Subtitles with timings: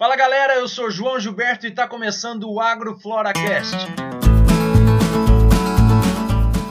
[0.00, 3.76] Fala galera, eu sou João Gilberto e está começando o AgroFloracast.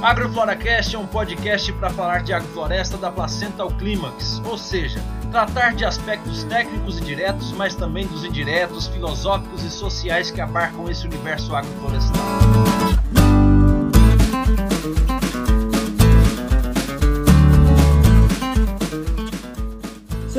[0.02, 5.00] AgroFloracast é um podcast para falar de agrofloresta da placenta ao clímax, ou seja,
[5.32, 10.90] tratar de aspectos técnicos e diretos, mas também dos indiretos, filosóficos e sociais que abarcam
[10.90, 12.18] esse universo agroflorestal.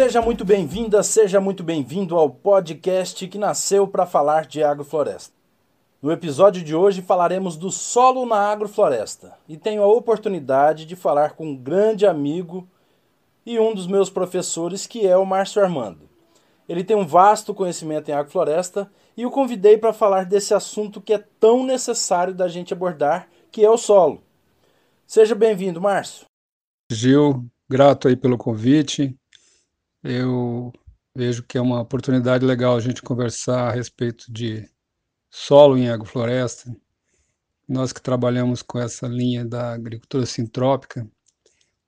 [0.03, 5.35] Seja muito bem-vinda, seja muito bem-vindo ao podcast que nasceu para falar de agrofloresta.
[6.00, 11.32] No episódio de hoje falaremos do solo na agrofloresta e tenho a oportunidade de falar
[11.32, 12.67] com um grande amigo
[13.44, 16.08] e um dos meus professores, que é o Márcio Armando.
[16.67, 21.13] Ele tem um vasto conhecimento em agrofloresta e o convidei para falar desse assunto que
[21.13, 24.22] é tão necessário da gente abordar, que é o solo.
[25.07, 26.25] Seja bem-vindo, Márcio.
[26.91, 29.14] Gil, grato aí pelo convite.
[30.03, 30.72] Eu
[31.14, 34.69] vejo que é uma oportunidade legal a gente conversar a respeito de
[35.31, 36.75] solo em agrofloresta.
[37.69, 41.06] Nós que trabalhamos com essa linha da agricultura sintrópica,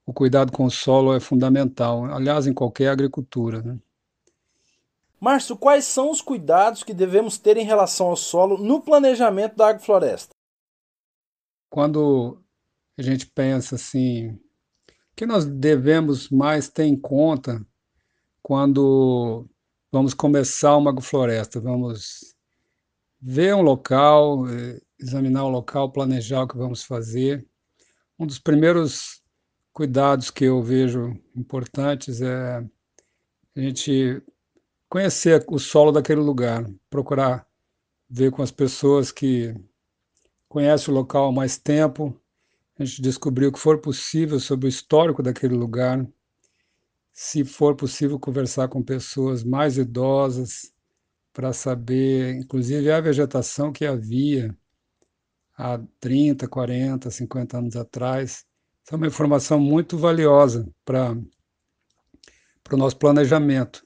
[0.05, 3.61] o cuidado com o solo é fundamental, aliás, em qualquer agricultura.
[3.61, 3.79] Né?
[5.19, 9.69] Márcio, quais são os cuidados que devemos ter em relação ao solo no planejamento da
[9.69, 10.35] agrofloresta?
[11.69, 12.43] Quando
[12.97, 14.39] a gente pensa assim, o
[15.15, 17.65] que nós devemos mais ter em conta
[18.43, 19.49] quando
[19.91, 21.61] vamos começar uma agrofloresta?
[21.61, 22.35] Vamos
[23.21, 27.47] ver um local, eh, examinar o local, planejar o que vamos fazer.
[28.19, 29.23] Um dos primeiros
[29.71, 32.57] cuidados que eu vejo importantes é
[33.55, 34.21] a gente
[34.89, 37.47] conhecer o solo daquele lugar, procurar
[38.09, 39.55] ver com as pessoas que
[40.49, 42.19] conhecem o local há mais tempo,
[42.77, 46.05] a gente descobrir o que for possível sobre o histórico daquele lugar,
[47.13, 50.73] se for possível conversar com pessoas mais idosas,
[51.33, 54.55] para saber, inclusive, a vegetação que havia
[55.57, 58.45] há 30, 40, 50 anos atrás.
[58.83, 61.15] Isso é uma informação muito valiosa para
[62.71, 63.83] o nosso planejamento.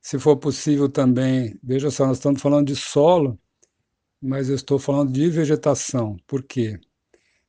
[0.00, 3.38] Se for possível também, veja só, nós estamos falando de solo,
[4.20, 6.16] mas eu estou falando de vegetação.
[6.26, 6.78] Por quê?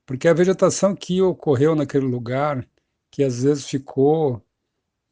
[0.05, 2.66] Porque a vegetação que ocorreu naquele lugar,
[3.11, 4.41] que às vezes ficou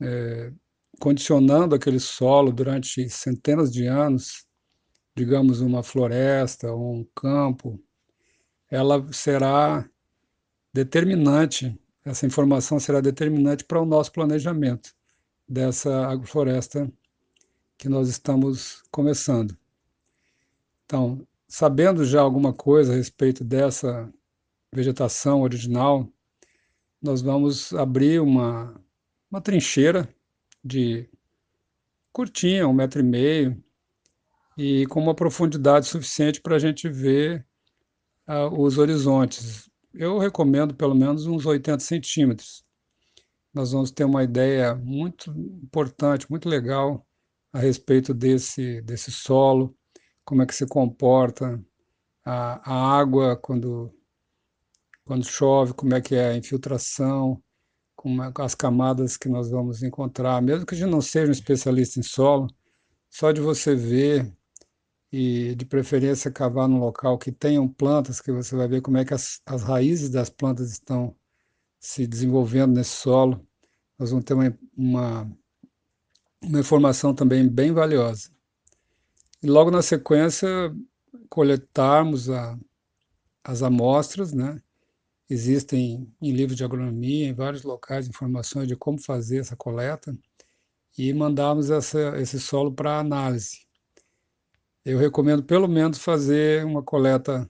[0.01, 0.51] é,
[0.99, 4.45] condicionando aquele solo durante centenas de anos,
[5.15, 7.81] digamos uma floresta ou um campo,
[8.69, 9.87] ela será
[10.73, 14.93] determinante, essa informação será determinante para o nosso planejamento
[15.47, 16.91] dessa agrofloresta
[17.77, 19.57] que nós estamos começando.
[20.85, 24.11] Então, sabendo já alguma coisa a respeito dessa
[24.73, 26.07] vegetação original,
[27.01, 28.79] nós vamos abrir uma,
[29.31, 30.13] uma trincheira
[30.63, 31.09] de
[32.11, 33.63] curtinha, um metro e meio,
[34.57, 37.47] e com uma profundidade suficiente para a gente ver
[38.27, 39.69] uh, os horizontes.
[39.93, 42.65] Eu recomendo pelo menos uns 80 centímetros.
[43.53, 47.05] Nós vamos ter uma ideia muito importante, muito legal
[47.53, 49.75] a respeito desse, desse solo,
[50.25, 51.61] como é que se comporta
[52.23, 53.93] a, a água quando,
[55.03, 57.41] quando chove, como é que é a infiltração,
[58.01, 61.99] com as camadas que nós vamos encontrar, mesmo que a gente não seja um especialista
[61.99, 62.47] em solo,
[63.09, 64.35] só de você ver
[65.11, 69.05] e de preferência cavar num local que tenham plantas, que você vai ver como é
[69.05, 71.15] que as, as raízes das plantas estão
[71.79, 73.45] se desenvolvendo nesse solo,
[73.99, 75.37] nós vamos ter uma, uma,
[76.41, 78.31] uma informação também bem valiosa.
[79.43, 80.47] E logo na sequência,
[81.29, 82.57] coletarmos a,
[83.43, 84.59] as amostras, né?
[85.31, 90.13] Existem em livros de agronomia, em vários locais, informações de como fazer essa coleta
[90.97, 93.65] e mandamos essa, esse solo para análise.
[94.83, 97.49] Eu recomendo pelo menos fazer uma coleta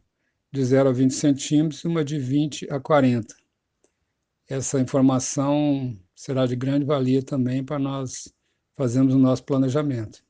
[0.52, 3.36] de 0 a 20 centímetros e uma de 20 a 40.
[4.48, 8.32] Essa informação será de grande valia também para nós
[8.78, 10.24] fazermos o nosso planejamento.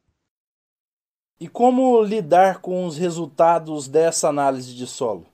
[1.38, 5.31] E como lidar com os resultados dessa análise de solo?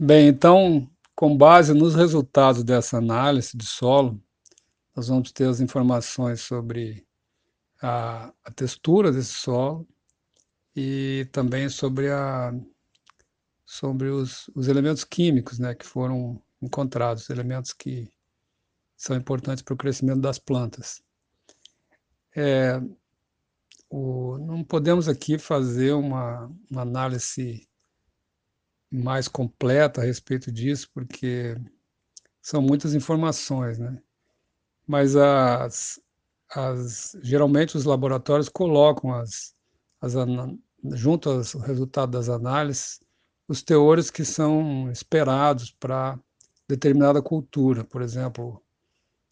[0.00, 4.22] Bem, então, com base nos resultados dessa análise de solo,
[4.94, 7.04] nós vamos ter as informações sobre
[7.82, 9.88] a, a textura desse solo
[10.76, 12.54] e também sobre, a,
[13.66, 18.08] sobre os, os elementos químicos né, que foram encontrados, elementos que
[18.96, 21.02] são importantes para o crescimento das plantas.
[22.36, 22.80] É,
[23.90, 27.67] o, não podemos aqui fazer uma, uma análise
[28.90, 31.56] mais completa a respeito disso, porque
[32.40, 34.00] são muitas informações, né?
[34.86, 36.00] Mas as,
[36.50, 39.54] as, geralmente os laboratórios colocam as,
[40.00, 40.14] as
[40.94, 43.00] junto aos resultados das análises
[43.48, 46.20] os teores que são esperados para
[46.68, 48.62] determinada cultura, por exemplo,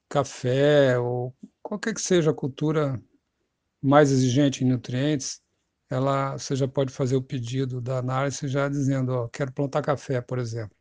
[0.08, 3.00] café ou qualquer que seja a cultura
[3.82, 5.42] mais exigente em nutrientes,
[5.90, 10.20] ela você já pode fazer o pedido da análise já dizendo, ó, quero plantar café,
[10.20, 10.76] por exemplo.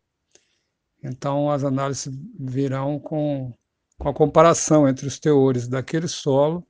[1.04, 3.54] Então as análises virão com,
[4.00, 6.66] com a comparação entre os teores daquele solo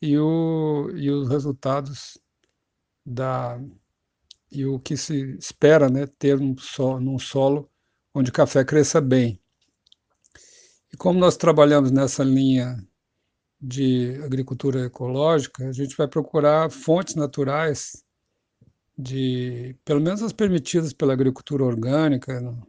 [0.00, 2.18] e, o, e os resultados
[3.04, 3.60] da
[4.50, 7.68] e o que se espera, né, ter um solo, num solo
[8.14, 9.40] onde o café cresça bem.
[10.92, 12.76] E como nós trabalhamos nessa linha
[13.60, 18.04] de agricultura ecológica, a gente vai procurar fontes naturais
[18.98, 22.66] de, pelo menos as permitidas pela agricultura orgânica no,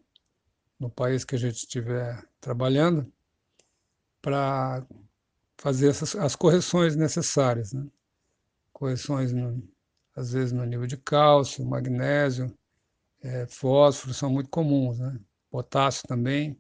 [0.80, 3.12] no país que a gente estiver trabalhando,
[4.22, 4.86] para
[5.58, 7.86] fazer essas, as correções necessárias, né?
[8.74, 9.64] correções no,
[10.16, 12.54] às vezes no nível de cálcio, magnésio,
[13.22, 15.20] é, fósforo são muito comuns, né?
[15.50, 16.58] potássio também,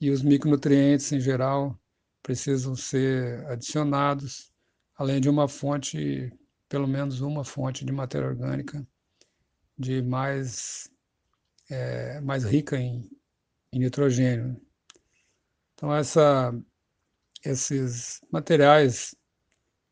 [0.00, 1.78] e os micronutrientes em geral
[2.24, 4.50] precisam ser adicionados,
[4.96, 6.32] além de uma fonte,
[6.68, 8.84] pelo menos uma fonte de matéria orgânica
[9.78, 10.90] de mais,
[11.70, 13.08] é, mais rica em,
[13.72, 14.58] em nitrogênio.
[15.74, 16.52] Então, essa,
[17.44, 19.14] esses materiais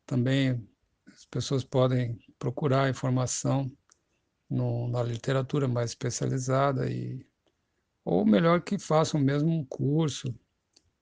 [0.07, 0.67] também
[1.13, 3.71] as pessoas podem procurar informação
[4.49, 7.23] no, na literatura mais especializada e
[8.03, 10.33] ou melhor que façam mesmo um curso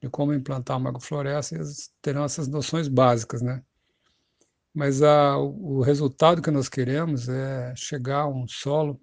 [0.02, 3.64] de como implantar uma agrofloresta, eles terão essas noções básicas, né?
[4.74, 9.00] Mas a, o resultado que nós queremos é chegar a um solo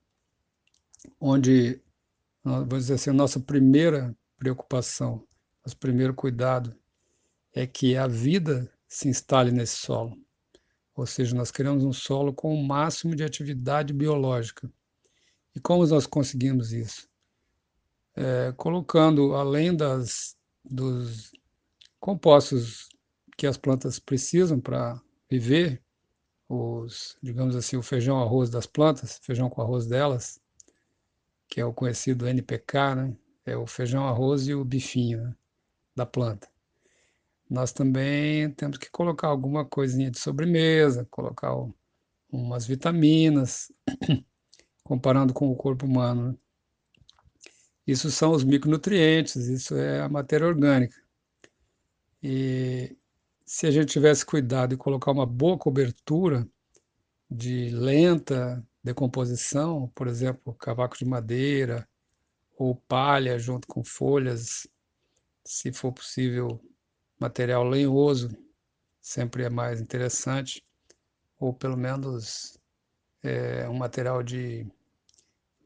[1.20, 1.80] onde,
[2.42, 5.24] vamos dizer assim, a nossa primeira preocupação,
[5.64, 6.74] nosso primeiro cuidado
[7.52, 10.16] é que a vida se instale nesse solo.
[10.94, 14.68] Ou seja, nós queremos um solo com o máximo de atividade biológica.
[15.54, 17.08] E como nós conseguimos isso?
[18.16, 21.32] É, colocando, além das dos
[22.00, 22.88] compostos
[23.36, 25.00] que as plantas precisam para
[25.30, 25.82] viver,
[26.48, 30.40] os, digamos assim, o feijão arroz das plantas, feijão com arroz delas,
[31.48, 33.16] que é o conhecido NPK, né?
[33.44, 35.34] É o feijão arroz e o bifinho né?
[35.96, 36.48] da planta.
[37.48, 41.54] Nós também temos que colocar alguma coisinha de sobremesa, colocar
[42.30, 43.72] umas vitaminas,
[44.84, 46.32] comparando com o corpo humano.
[46.32, 46.38] Né?
[47.88, 50.94] Isso são os micronutrientes, isso é a matéria orgânica.
[52.22, 52.94] E
[53.46, 56.46] se a gente tivesse cuidado e colocar uma boa cobertura
[57.30, 61.88] de lenta decomposição, por exemplo, cavaco de madeira
[62.58, 64.68] ou palha junto com folhas,
[65.42, 66.60] se for possível,
[67.18, 68.28] material lenhoso,
[69.00, 70.62] sempre é mais interessante,
[71.40, 72.60] ou pelo menos
[73.22, 74.66] é, um material de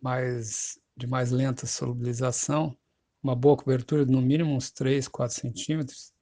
[0.00, 2.76] mais de mais lenta solubilização,
[3.22, 6.12] uma boa cobertura de no mínimo uns 3, 4 centímetros,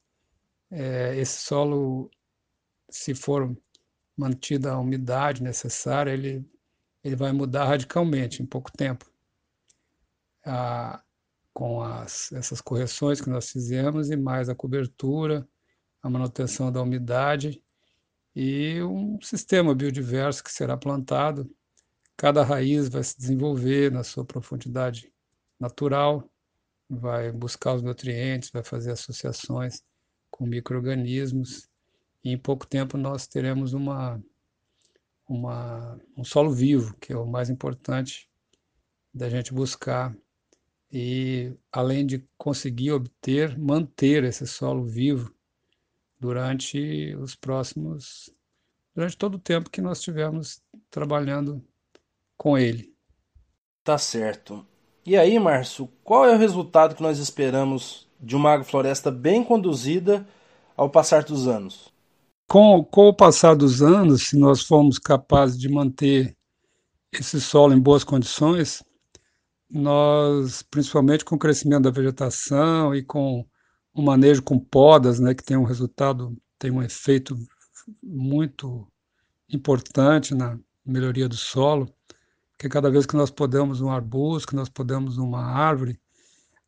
[0.70, 2.10] é, esse solo,
[2.90, 3.56] se for
[4.16, 6.44] mantida a umidade necessária, ele,
[7.02, 9.10] ele vai mudar radicalmente em pouco tempo.
[10.44, 11.02] Ah,
[11.52, 15.46] com as, essas correções que nós fizemos e mais a cobertura,
[16.02, 17.62] a manutenção da umidade
[18.34, 21.50] e um sistema biodiverso que será plantado
[22.20, 25.10] Cada raiz vai se desenvolver na sua profundidade
[25.58, 26.30] natural,
[26.86, 29.82] vai buscar os nutrientes, vai fazer associações
[30.30, 31.66] com micro-organismos,
[32.22, 34.22] e em pouco tempo nós teremos uma,
[35.26, 38.28] uma, um solo vivo, que é o mais importante
[39.14, 40.14] da gente buscar.
[40.92, 45.34] E além de conseguir obter, manter esse solo vivo
[46.18, 48.28] durante os próximos,
[48.94, 51.64] durante todo o tempo que nós estivermos trabalhando
[52.40, 52.90] com ele.
[53.84, 54.66] Tá certo.
[55.04, 60.26] E aí, Márcio, qual é o resultado que nós esperamos de uma agrofloresta bem conduzida
[60.74, 61.92] ao passar dos anos?
[62.48, 66.34] Com, com o passar dos anos, se nós formos capazes de manter
[67.12, 68.82] esse solo em boas condições,
[69.68, 73.46] nós, principalmente com o crescimento da vegetação e com
[73.92, 77.36] o manejo com podas, né, que tem um resultado, tem um efeito
[78.02, 78.90] muito
[79.52, 81.86] importante na melhoria do solo,
[82.60, 85.98] que cada vez que nós podemos um arbusto, que nós podemos uma árvore,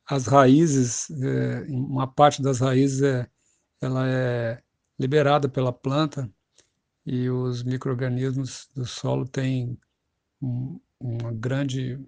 [0.06, 3.28] as raízes, é, uma parte das raízes é,
[3.78, 4.62] ela é
[4.98, 6.32] liberada pela planta
[7.04, 9.78] e os microrganismos do solo têm
[10.40, 12.00] um, uma grande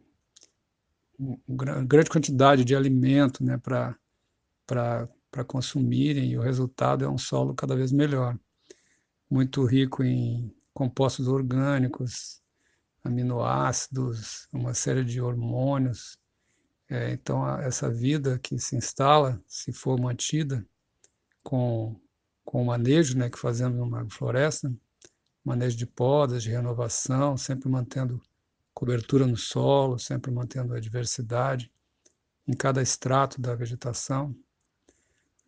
[1.87, 7.93] grande quantidade de alimento, né, para consumirem e o resultado é um solo cada vez
[7.93, 8.37] melhor,
[9.31, 12.43] muito rico em compostos orgânicos,
[13.05, 16.19] aminoácidos, uma série de hormônios.
[16.89, 20.67] É, então, a, essa vida que se instala, se for mantida
[21.43, 22.01] com,
[22.45, 24.75] com o manejo né, que fazemos numa floresta,
[25.45, 28.21] manejo de podas, de renovação, sempre mantendo
[28.73, 31.71] cobertura no solo, sempre mantendo a diversidade
[32.47, 34.35] em cada extrato da vegetação,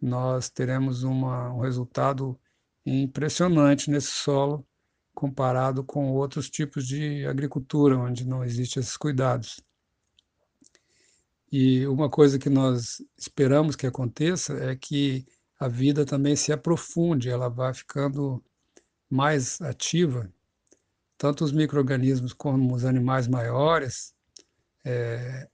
[0.01, 2.39] nós teremos uma, um resultado
[2.85, 4.67] impressionante nesse solo
[5.17, 9.59] comparado com outros tipos de agricultura, onde não existem esses cuidados.
[11.51, 15.27] E uma coisa que nós esperamos que aconteça é que
[15.59, 18.45] a vida também se aprofunde, ela vai ficando
[19.09, 20.31] mais ativa,
[21.17, 24.15] tanto os micro-organismos como os animais maiores,
[24.85, 25.49] é,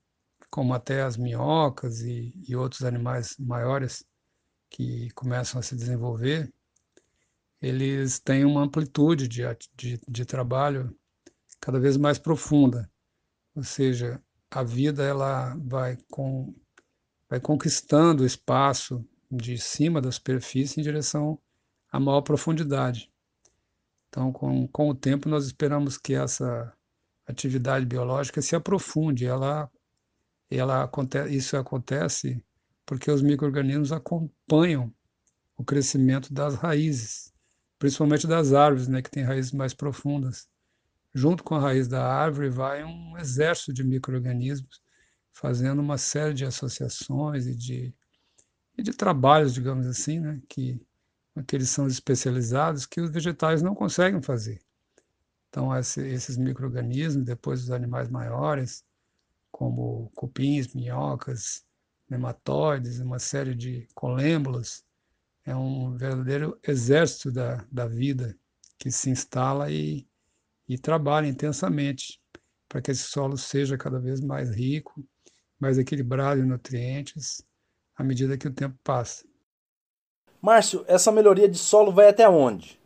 [0.49, 4.05] como até as minhocas e, e outros animais maiores
[4.69, 6.51] que começam a se desenvolver,
[7.63, 9.43] eles têm uma amplitude de,
[9.73, 10.93] de, de trabalho
[11.61, 12.91] cada vez mais profunda.
[13.55, 16.53] Ou seja, a vida ela vai, com,
[17.29, 21.39] vai conquistando o espaço de cima da superfície em direção
[21.89, 23.09] à maior profundidade.
[24.09, 26.71] Então, com, com o tempo, nós esperamos que essa
[27.25, 29.25] atividade biológica se aprofunde.
[29.25, 29.71] Ela,
[30.51, 30.91] ela
[31.29, 32.43] isso acontece
[32.85, 34.93] porque os micro-organismos acompanham
[35.55, 37.32] o crescimento das raízes,
[37.83, 40.47] principalmente das árvores, né, que têm raízes mais profundas.
[41.13, 44.81] Junto com a raiz da árvore vai um exército de micro-organismos
[45.33, 47.93] fazendo uma série de associações e de,
[48.77, 50.81] e de trabalhos, digamos assim, né, que
[51.35, 54.61] aqueles são especializados que os vegetais não conseguem fazer.
[55.49, 58.85] Então, esse, esses micro-organismos, depois os animais maiores,
[59.51, 61.65] como cupins, minhocas,
[62.09, 64.85] nematóides, uma série de colêmbulas,
[65.45, 68.37] é um verdadeiro exército da, da vida
[68.77, 70.07] que se instala e,
[70.67, 72.21] e trabalha intensamente
[72.67, 75.03] para que esse solo seja cada vez mais rico,
[75.59, 77.43] mais equilibrado em nutrientes,
[77.95, 79.25] à medida que o tempo passa.
[80.41, 82.79] Márcio, essa melhoria de solo vai até onde?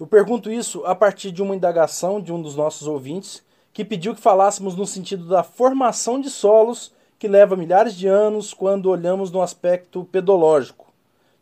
[0.00, 4.14] Eu pergunto isso a partir de uma indagação de um dos nossos ouvintes que pediu
[4.14, 9.30] que falássemos no sentido da formação de solos que leva milhares de anos quando olhamos
[9.30, 10.87] no aspecto pedológico,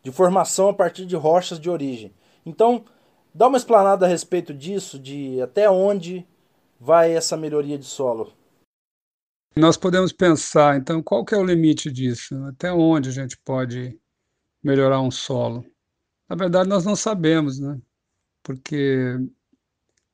[0.07, 2.13] de formação a partir de rochas de origem.
[2.45, 2.85] Então,
[3.33, 6.25] dá uma explanada a respeito disso, de até onde
[6.79, 8.31] vai essa melhoria de solo.
[9.53, 12.41] Nós podemos pensar, então, qual que é o limite disso?
[12.45, 13.99] Até onde a gente pode
[14.63, 15.65] melhorar um solo?
[16.29, 17.77] Na verdade, nós não sabemos, né?
[18.41, 19.13] Porque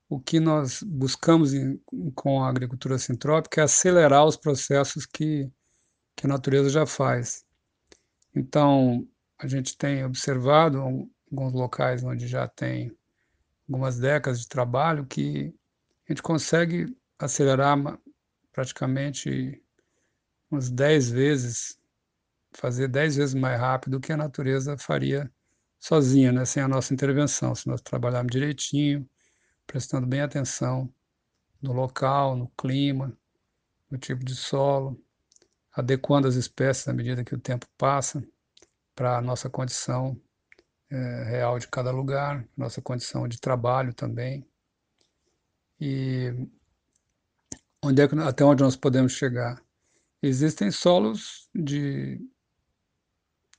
[0.10, 1.80] o que nós buscamos em,
[2.16, 5.52] com a agricultura sintrópica é acelerar os processos que,
[6.16, 7.46] que a natureza já faz.
[8.36, 9.08] Então,
[9.44, 12.96] a gente tem observado alguns locais onde já tem
[13.68, 15.54] algumas décadas de trabalho que
[16.08, 17.78] a gente consegue acelerar
[18.54, 19.62] praticamente
[20.50, 21.80] uns 10 vezes
[22.56, 25.32] fazer dez vezes mais rápido do que a natureza faria
[25.80, 29.10] sozinha, né, sem a nossa intervenção, se nós trabalharmos direitinho,
[29.66, 30.94] prestando bem atenção
[31.62, 33.18] no local, no clima,
[33.90, 35.02] no tipo de solo,
[35.72, 38.24] adequando as espécies à medida que o tempo passa
[38.96, 40.20] para a nossa condição
[40.90, 44.46] é, real de cada lugar, nossa condição de trabalho também.
[45.80, 46.48] E
[47.84, 49.62] onde é que, até onde nós podemos chegar?
[50.22, 52.22] Existem solos de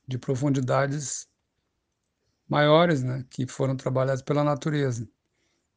[0.07, 1.27] de profundidades
[2.47, 5.07] maiores, né, que foram trabalhados pela natureza.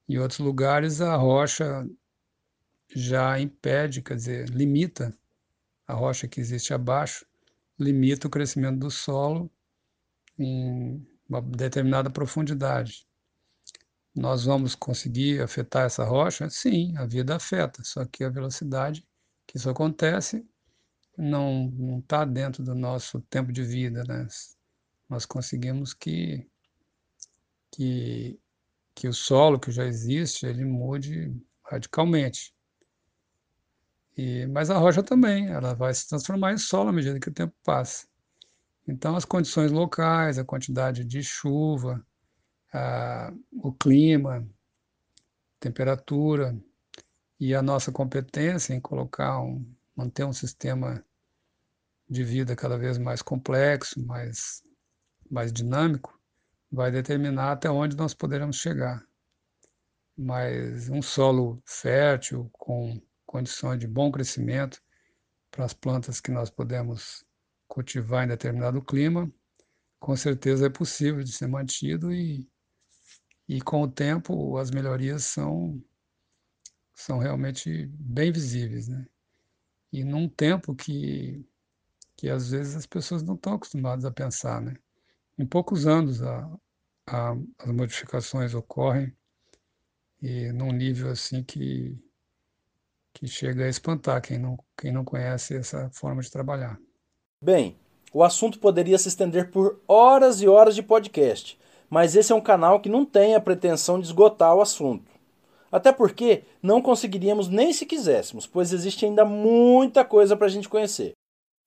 [0.09, 1.89] Em outros lugares, a rocha
[2.95, 5.17] já impede, quer dizer, limita
[5.87, 7.27] a rocha que existe abaixo,
[7.79, 9.51] limita o crescimento do solo
[10.39, 13.07] em uma determinada profundidade.
[14.15, 16.51] Nós vamos conseguir afetar essa rocha?
[16.51, 19.07] Sim, a vida afeta, só que a velocidade
[19.47, 20.47] que isso acontece
[21.17, 24.27] não está dentro do nosso tempo de vida, né?
[25.09, 26.47] Nós conseguimos que,
[27.73, 28.39] que,
[28.95, 32.55] que o solo que já existe, ele mude radicalmente.
[34.19, 37.33] E, mas a rocha também, ela vai se transformar em solo à medida que o
[37.33, 38.05] tempo passa.
[38.87, 42.05] Então, as condições locais, a quantidade de chuva,
[42.75, 43.33] a,
[43.63, 44.45] o clima,
[45.61, 46.59] temperatura
[47.39, 51.05] e a nossa competência em colocar um, manter um sistema
[52.11, 54.65] de vida cada vez mais complexo, mais,
[55.31, 56.21] mais dinâmico,
[56.73, 59.01] vai determinar até onde nós poderemos chegar.
[60.17, 64.83] Mas um solo fértil, com condições de bom crescimento
[65.51, 67.25] para as plantas que nós podemos
[67.69, 69.31] cultivar em determinado clima,
[70.01, 72.49] com certeza é possível de ser mantido e,
[73.47, 75.83] e com o tempo as melhorias são,
[76.95, 79.07] são realmente bem visíveis, né?
[79.93, 81.47] E num tempo que,
[82.17, 84.75] que às vezes as pessoas não estão acostumadas a pensar, né?
[85.39, 86.51] Em poucos anos a,
[87.07, 89.15] a, as modificações ocorrem
[90.23, 91.99] e num nível assim que,
[93.19, 96.79] que chega a espantar quem não, quem não conhece essa forma de trabalhar.
[97.43, 97.77] Bem,
[98.13, 101.59] o assunto poderia se estender por horas e horas de podcast,
[101.91, 105.11] mas esse é um canal que não tem a pretensão de esgotar o assunto.
[105.71, 110.69] Até porque não conseguiríamos nem se quiséssemos, pois existe ainda muita coisa para a gente
[110.69, 111.13] conhecer.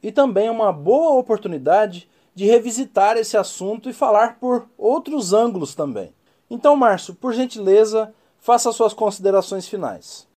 [0.01, 5.75] E também é uma boa oportunidade de revisitar esse assunto e falar por outros ângulos
[5.75, 6.13] também.
[6.49, 10.30] Então, Márcio, por gentileza, faça suas considerações finais.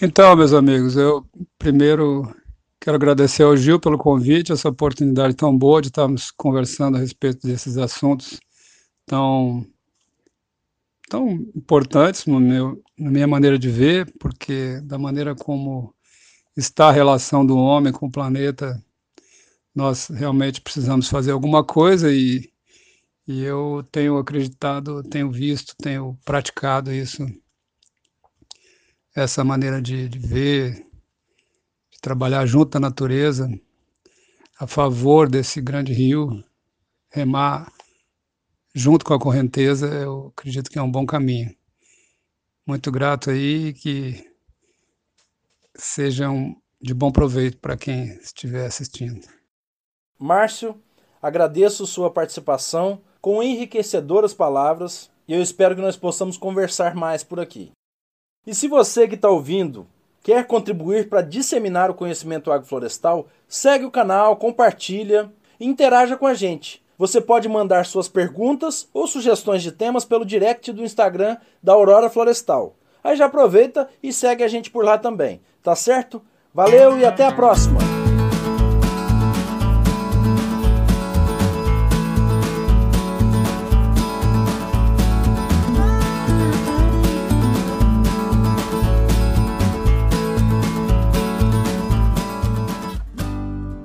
[0.00, 1.26] Então, meus amigos, eu
[1.58, 2.32] primeiro
[2.80, 7.44] quero agradecer ao Gil pelo convite, essa oportunidade tão boa de estarmos conversando a respeito
[7.44, 8.38] desses assuntos
[9.04, 9.66] tão,
[11.08, 15.92] tão importantes no meu, na minha maneira de ver, porque da maneira como
[16.56, 18.80] está a relação do homem com o planeta,
[19.74, 22.48] nós realmente precisamos fazer alguma coisa e
[23.28, 27.26] e eu tenho acreditado, tenho visto, tenho praticado isso,
[29.20, 30.86] essa maneira de, de ver,
[31.90, 33.48] de trabalhar junto à natureza,
[34.58, 36.44] a favor desse grande rio,
[37.10, 37.72] remar
[38.74, 41.54] junto com a correnteza, eu acredito que é um bom caminho.
[42.66, 44.24] Muito grato aí que
[45.74, 49.26] sejam de bom proveito para quem estiver assistindo.
[50.18, 50.80] Márcio,
[51.20, 57.40] agradeço sua participação com enriquecedoras palavras e eu espero que nós possamos conversar mais por
[57.40, 57.72] aqui.
[58.48, 59.86] E se você que está ouvindo
[60.22, 66.32] quer contribuir para disseminar o conhecimento agroflorestal, segue o canal, compartilha e interaja com a
[66.32, 66.82] gente.
[66.96, 72.08] Você pode mandar suas perguntas ou sugestões de temas pelo direct do Instagram da Aurora
[72.08, 72.74] Florestal.
[73.04, 76.22] Aí já aproveita e segue a gente por lá também, tá certo?
[76.54, 77.97] Valeu e até a próxima!